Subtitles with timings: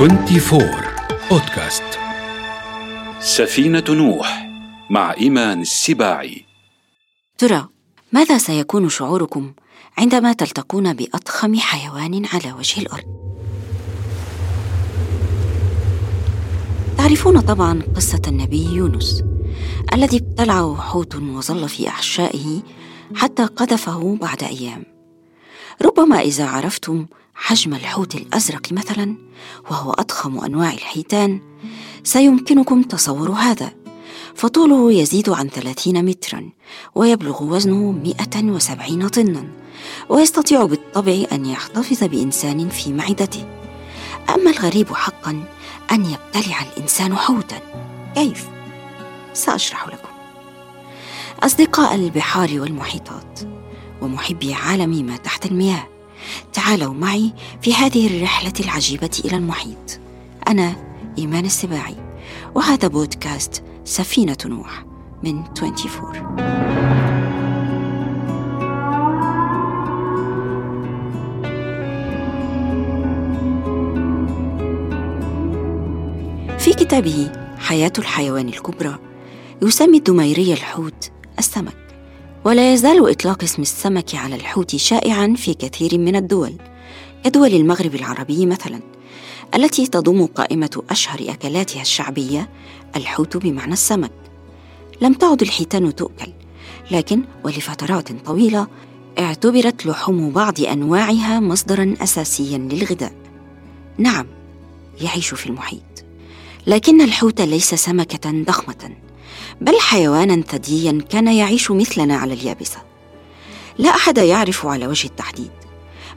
[0.00, 0.62] 24
[1.30, 1.82] بودكاست
[3.20, 4.48] سفينة نوح
[4.90, 6.44] مع إيمان السباعي.
[7.38, 7.68] ترى
[8.12, 9.52] ماذا سيكون شعوركم
[9.98, 13.04] عندما تلتقون بأضخم حيوان على وجه الأرض؟
[16.98, 19.22] تعرفون طبعا قصة النبي يونس
[19.92, 22.62] الذي ابتلعه حوت وظل في أحشائه
[23.14, 24.84] حتى قذفه بعد أيام.
[25.82, 27.06] ربما إذا عرفتم
[27.42, 29.16] حجم الحوت الأزرق مثلا
[29.70, 31.40] وهو أضخم أنواع الحيتان
[32.04, 33.72] سيمكنكم تصور هذا.
[34.34, 36.50] فطوله يزيد عن ثلاثين مترا
[36.94, 39.48] ويبلغ وزنه مئة وسبعين طنا
[40.08, 43.44] ويستطيع بالطبع أن يحتفظ بإنسان في معدته.
[44.34, 45.44] أما الغريب حقا
[45.92, 47.60] أن يبتلع الإنسان حوتا.
[48.14, 48.48] كيف؟
[49.32, 50.08] سأشرح لكم.
[51.42, 53.40] أصدقاء البحار والمحيطات
[54.02, 55.99] ومحبي عالم ما تحت المياه
[56.52, 60.00] تعالوا معي في هذه الرحلة العجيبة إلى المحيط.
[60.48, 60.76] أنا
[61.18, 61.96] إيمان السباعي
[62.54, 64.84] وهذا بودكاست سفينة نوح
[65.22, 66.50] من 24
[76.58, 78.98] في كتابه حياة الحيوان الكبرى
[79.62, 81.79] يسمي الدميري الحوت السمك.
[82.44, 86.52] ولا يزال إطلاق اسم السمك على الحوت شائعا في كثير من الدول
[87.24, 88.80] كدول المغرب العربي مثلا
[89.54, 92.48] التي تضم قائمة أشهر أكلاتها الشعبية
[92.96, 94.12] الحوت بمعنى السمك.
[95.00, 96.32] لم تعد الحيتان تؤكل
[96.90, 98.66] لكن ولفترات طويلة
[99.18, 103.12] اعتبرت لحوم بعض أنواعها مصدرا أساسيا للغذاء.
[103.98, 104.26] نعم
[105.00, 106.04] يعيش في المحيط
[106.66, 108.90] لكن الحوت ليس سمكة ضخمة.
[109.60, 112.78] بل حيوانا ثديا كان يعيش مثلنا على اليابسة.
[113.78, 115.50] لا أحد يعرف على وجه التحديد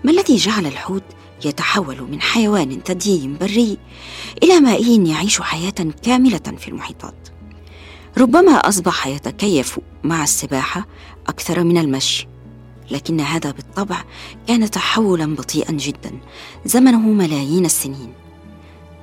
[0.04, 1.04] ما الذي جعل الحوت
[1.46, 3.78] يتحول من حيوان ثدي بري
[4.44, 7.30] إلى مائي يعيش حياة كاملة في المحيطات.
[8.18, 10.88] ربما أصبح يتكيف مع السباحة
[11.28, 12.28] أكثر من المشي
[12.92, 14.04] لكن هذا بالطبع
[14.48, 16.12] كان تحولا بطيئا جدا
[16.66, 18.14] زمنه ملايين السنين.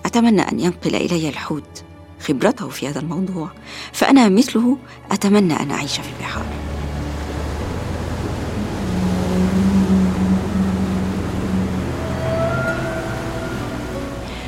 [0.06, 1.84] أتمنى أن ينقل إلي الحوت.
[2.26, 3.50] خبرته في هذا الموضوع.
[3.92, 4.78] فأنا مثله
[5.12, 6.46] أتمنى أن أعيش في البحار.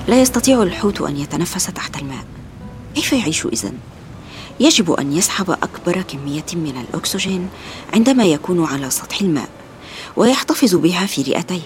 [0.08, 2.24] لا يستطيع الحوت أن يتنفس تحت الماء.
[2.94, 3.78] كيف يعيش إذن؟
[4.60, 7.48] يجب أن يسحب أكبر كمية من الأكسجين
[7.94, 9.48] عندما يكون على سطح الماء
[10.16, 11.62] ويحتفظ بها في رئتيه.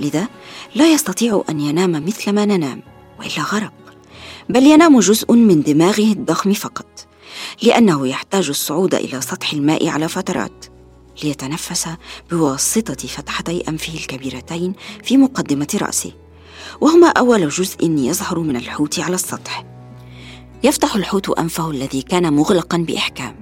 [0.00, 0.28] لذا
[0.74, 2.82] لا يستطيع أن ينام مثل ما ننام
[3.18, 3.81] وإلا غرق.
[4.48, 7.06] بل ينام جزء من دماغه الضخم فقط
[7.62, 10.66] لأنه يحتاج الصعود إلى سطح الماء على فترات
[11.24, 11.88] ليتنفس
[12.30, 14.72] بواسطة فتحتي أنفه الكبيرتين
[15.04, 16.12] في مقدمة رأسه
[16.80, 19.64] وهما أول جزء يظهر من الحوت على السطح.
[20.64, 23.36] يفتح الحوت أنفه الذي كان مغلقا بإحكام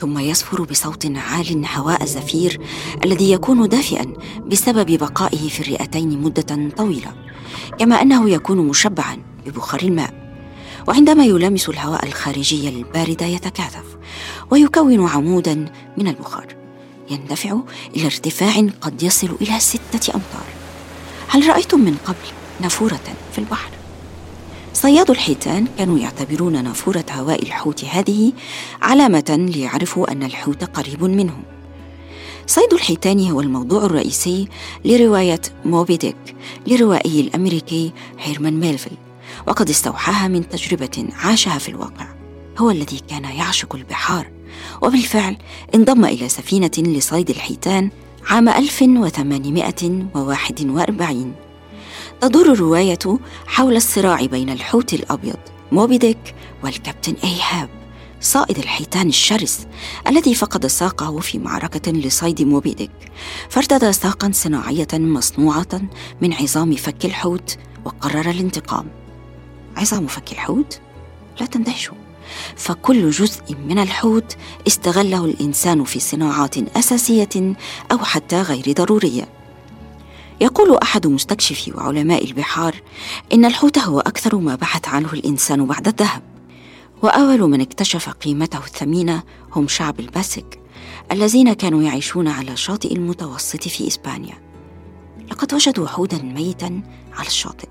[0.00, 2.60] ثم يصفر بصوت عال هواء الزفير
[3.04, 4.12] الذي يكون دافئا
[4.46, 7.14] بسبب بقائه في الرئتين مدة طويلة
[7.78, 10.19] كما أنه يكون مشبعا ببخار الماء.
[10.90, 13.84] وعندما يلامس الهواء الخارجي البارد يتكاثف
[14.50, 16.46] ويكون عمودا من البخار.
[17.10, 17.56] يندفع
[17.96, 20.46] إلى ارتفاع قد يصل إلى ستة أمتار.
[21.28, 22.16] هل رأيتم من قبل
[22.60, 23.00] نافورة
[23.32, 23.70] في البحر؟
[24.74, 28.32] صياد الحيتان كانوا يعتبرون نافورة هواء الحوت هذه
[28.82, 31.42] علامة ليعرفوا أن الحوت قريب منهم.
[32.46, 34.48] صيد الحيتان هو الموضوع الرئيسي
[34.84, 36.36] لرواية موبي ديك
[36.66, 39.09] للروائي الأمريكي هيرمان ميلفيل
[39.46, 42.06] وقد استوحاها من تجربة عاشها في الواقع.
[42.58, 44.30] هو الذي كان يعشق البحار.
[44.82, 45.36] وبالفعل
[45.74, 47.90] انضم إلى سفينة لصيد الحيتان
[48.30, 51.34] عام 1841
[52.20, 52.98] تدور الرواية
[53.46, 55.36] حول الصراع بين الحوت الأبيض
[55.72, 57.68] موبي ديك والكابتن إيهاب
[58.20, 59.66] صائد الحيتان الشرس
[60.06, 62.90] الذي فقد ساقه في معركة لصيد موبي ديك.
[63.48, 65.80] فارتدى ساقا صناعية مصنوعة
[66.20, 68.99] من عظام فك الحوت وقرر الانتقام.
[69.76, 70.80] عظام فك الحوت؟
[71.40, 71.96] لا تندهشوا
[72.56, 74.36] فكل جزء من الحوت
[74.66, 77.54] استغله الإنسان في صناعات أساسية
[77.92, 79.28] أو حتى غير ضرورية.
[80.40, 82.82] يقول أحد مستكشفي وعلماء البحار
[83.32, 86.22] إن الحوت هو أكثر ما بحث عنه الإنسان بعد الذهب.
[87.02, 90.60] وأول من اكتشف قيمته الثمينة هم شعب الباسك
[91.12, 94.49] الذين كانوا يعيشون على شاطئ المتوسط في إسبانيا.
[95.30, 96.82] لقد وجدوا حودا ميتا
[97.12, 97.68] على الشاطئ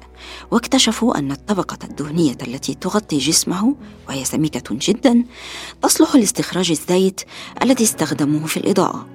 [0.52, 3.76] واكتشفوا أن الطبقة الدهنية التي تغطي جسمه
[4.08, 5.24] وهي سميكة جدا
[5.82, 7.22] تصلح لاستخراج الزيت
[7.62, 9.08] الذي استخدموه في الإضاءة.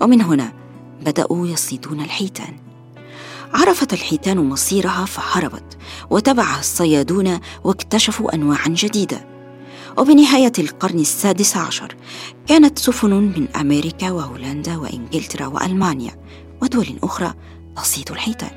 [0.00, 0.52] ومن هنا
[1.00, 2.56] بدأوا يصيدون الحيتان.
[3.54, 5.78] عرفت الحيتان مصيرها فهربت
[6.10, 9.26] وتبعها الصيادون واكتشفوا أنواعا جديدة.
[9.98, 11.96] وبنهاية القرن السادس عشر
[12.46, 16.16] كانت سفن من أمريكا وهولندا وإنجلترا وألمانيا
[16.62, 17.34] ودول أخرى
[17.76, 18.50] تصيد الحيتان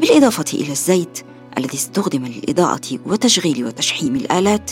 [0.00, 1.18] بالإضافة إلى الزيت
[1.58, 4.70] الذي استخدم للإضاءة وتشغيل وتشحيم الآلات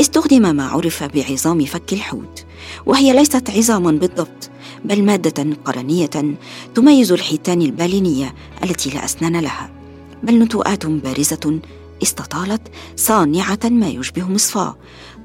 [0.00, 2.44] استخدم ما عرف بعظام فك الحوت
[2.86, 4.50] وهي ليست عظاما بالضبط
[4.84, 6.10] بل مادة قرنية
[6.74, 8.34] تميز الحيتان البالينية
[8.64, 9.70] التي لا أسنان لها
[10.22, 11.60] بل نتوءات بارزة
[12.02, 12.62] استطالت
[12.96, 14.76] صانعة ما يشبه مصفاة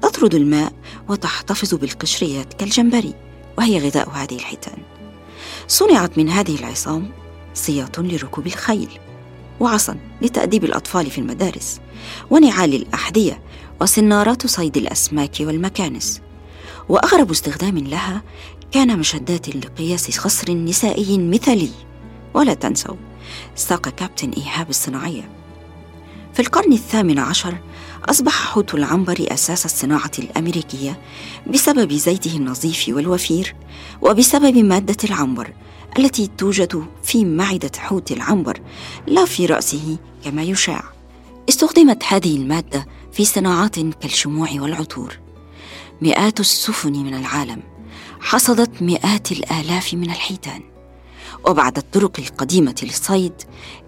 [0.02, 0.72] تطرد الماء
[1.08, 3.14] وتحتفظ بالقشريات كالجمبري
[3.58, 4.78] وهي غذاء هذه الحيتان.
[5.68, 7.10] صنعت من هذه العصام
[7.54, 8.88] سياط لركوب الخيل
[9.60, 11.80] وعصا لتأديب الأطفال في المدارس
[12.30, 13.42] ونعال الأحذية
[13.80, 16.20] وسنارات صيد الأسماك والمكانس.
[16.88, 18.22] وأغرب استخدام لها
[18.72, 21.70] كان مشدات لقياس خصر نسائي مثالي.
[22.34, 22.96] ولا تنسوا
[23.54, 25.28] ساق كابتن إيهاب الصناعية.
[26.32, 27.54] في القرن الثامن عشر
[28.10, 31.00] أصبح حوت العنبر أساس الصناعة الأمريكية
[31.46, 33.54] بسبب زيته النظيف والوفير
[34.02, 35.52] وبسبب مادة العنبر
[35.98, 38.60] التي توجد في معدة حوت العنبر
[39.06, 40.84] لا في رأسه كما يشاع.
[41.48, 45.18] استخدمت هذه المادة في صناعات كالشموع والعطور.
[46.02, 47.62] مئات السفن من العالم
[48.20, 50.73] حصدت مئات الآلاف من الحيتان.
[51.46, 53.32] وبعد الطرق القديمة للصيد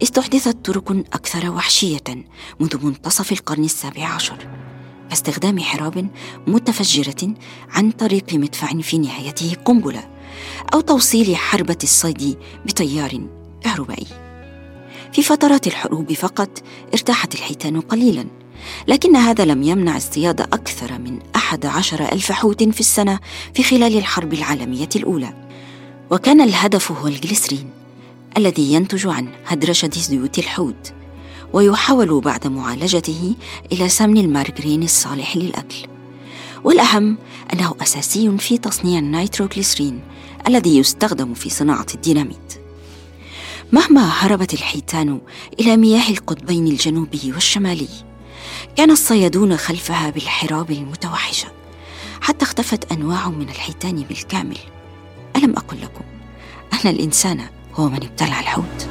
[0.02, 2.24] استحدثت طرق أكثر وحشية
[2.60, 4.48] منذ منتصف القرن السابع عشر
[5.10, 6.08] كاستخدام حراب
[6.46, 7.34] متفجرة
[7.70, 10.08] عن طريق مدفع في نهايته قنبلة
[10.74, 13.20] أو توصيل حربة الصيد بتيار
[13.60, 14.06] كهربائي
[15.12, 16.62] في فترات الحروب فقط
[16.94, 18.26] ارتاحت الحيتان قليلا
[18.88, 23.18] لكن هذا لم يمنع اصطياد أكثر من أحد عشر ألف حوت في السنة
[23.54, 25.45] في خلال الحرب العالمية الأولى.
[26.10, 27.70] وكان الهدف هو الجليسرين
[28.36, 30.92] الذي ينتج عن هدرشة زيوت الحوت
[31.52, 33.34] ويحول بعد معالجته
[33.72, 35.76] إلى سمن المارجرين الصالح للأكل.
[36.64, 37.18] والأهم
[37.52, 40.00] أنه أساسي في تصنيع النيتروغليسرين
[40.48, 42.54] الذي يستخدم في صناعة الديناميت.
[43.72, 45.20] مهما هربت الحيتان
[45.60, 47.88] إلى مياه القطبين الجنوبي والشمالي
[48.76, 51.48] كان الصيادون خلفها بالحراب المتوحشة
[52.20, 54.58] حتى اختفت أنواع من الحيتان بالكامل.
[55.36, 56.04] ألم أقل لكم؟
[56.72, 57.40] أن الإنسان
[57.74, 58.88] هو من ابتلع الحوت.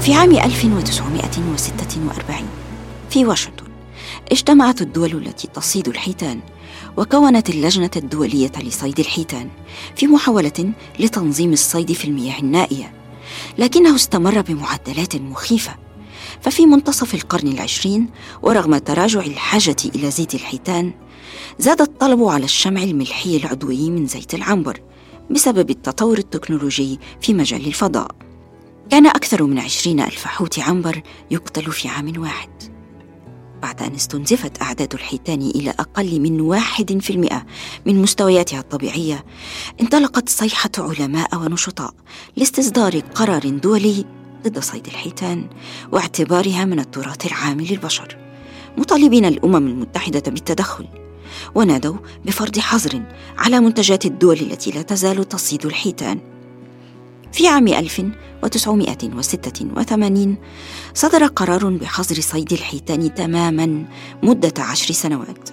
[0.00, 2.36] في عام 1946
[3.10, 3.64] في واشنطن
[4.32, 6.40] اجتمعت الدول التي تصيد الحيتان
[6.96, 9.48] وكونت اللجنة الدولية لصيد الحيتان
[9.96, 12.92] في محاولة لتنظيم الصيد في المياه النائية
[13.58, 15.83] لكنه استمر بمعدلات مخيفة.
[16.44, 18.10] ففي منتصف القرن العشرين
[18.42, 20.92] ورغم تراجع الحاجة إلى زيت الحيتان
[21.58, 24.80] زاد الطلب على الشمع الملحي العضوي من زيت العنبر
[25.30, 28.10] بسبب التطور التكنولوجي في مجال الفضاء.
[28.90, 32.50] كان أكثر من عشرين ألف حوت عنبر يقتل في عام واحد.
[33.62, 37.46] بعد أن استنزفت أعداد الحيتان إلى أقل من واحد في المئة
[37.86, 39.24] من مستوياتها الطبيعية
[39.80, 41.94] انطلقت صيحة علماء ونشطاء
[42.36, 44.04] لاستصدار قرار دولي
[44.46, 45.46] ضد صيد الحيتان
[45.92, 48.16] واعتبارها من التراث العام للبشر
[48.78, 50.86] مطالبين الأمم المتحدة بالتدخل
[51.54, 53.02] ونادوا بفرض حظر
[53.38, 56.20] على منتجات الدول التي لا تزال تصيد الحيتان.
[57.32, 60.36] في عام 1986
[60.94, 63.84] صدر قرار بحظر صيد الحيتان تماما
[64.22, 65.48] مدة عشر سنوات.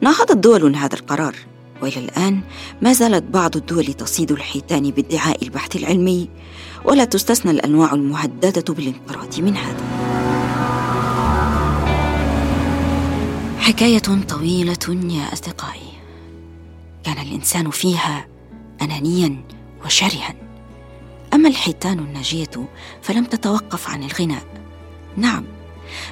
[0.00, 1.36] ناهضت دول هذا القرار
[1.82, 2.40] وإلى الآن
[2.82, 6.28] ما زالت بعض الدول تصيد الحيتان بادعاء البحث العلمي
[6.84, 9.84] ولا تستثنى الأنواع المهددة بالانقراض من هذا.
[13.58, 15.92] حكاية طويلة يا أصدقائي.
[17.04, 18.26] كان الإنسان فيها
[18.82, 19.44] انانيا
[19.84, 20.34] وشرها.
[21.34, 22.68] أما الحيتان الناجية
[23.02, 24.42] فلم تتوقف عن الغناء.
[25.16, 25.44] نعم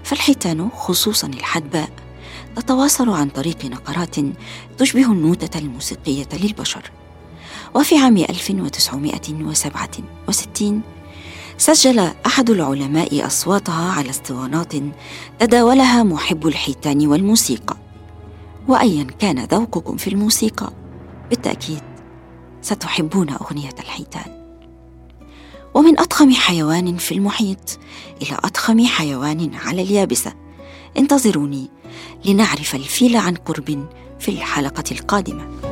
[0.02, 1.90] فالحيتان خصوصا الحدباء
[2.56, 4.16] تتواصل عن طريق نقرات
[4.78, 6.90] تشبه النوتة الموسيقية للبشر.
[7.74, 10.82] وفي عام 1967
[11.58, 14.72] سجل أحد العلماء أصواتها على اسطوانات
[15.38, 17.76] تداولها محب الحيتان والموسيقى.
[18.68, 20.72] وأيا كان ذوقكم في الموسيقى.
[21.30, 21.82] بالتأكيد
[22.62, 24.40] ستحبون أغنية الحيتان.
[25.74, 27.78] ومن أضخم حيوان في المحيط
[28.22, 30.32] إلى أضخم حيوان على اليابسة.
[30.98, 31.68] انتظروني
[32.24, 33.88] لنعرف الفيل عن قرب
[34.20, 35.69] في الحلقة القادمة.